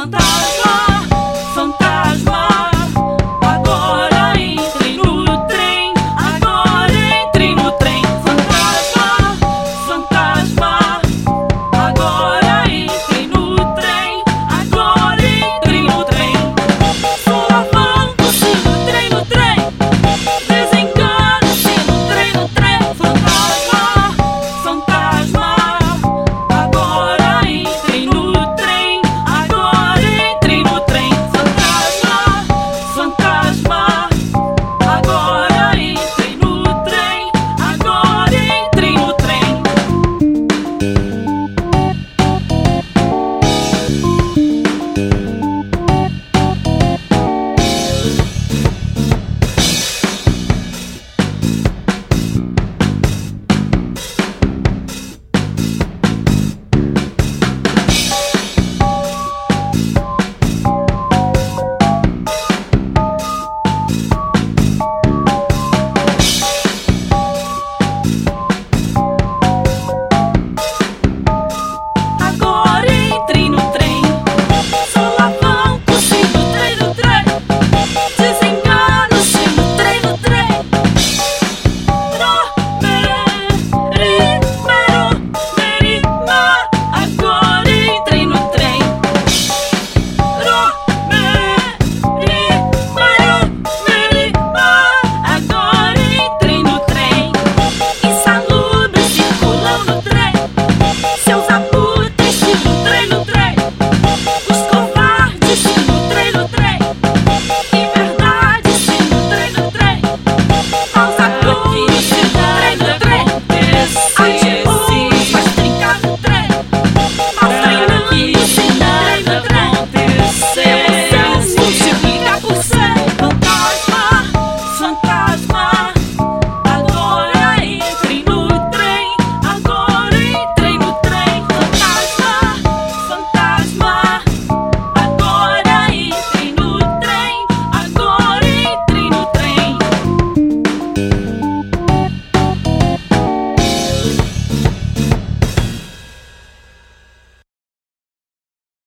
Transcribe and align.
fantasma. 0.00 0.59